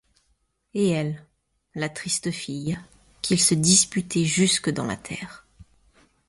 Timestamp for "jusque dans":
4.25-4.87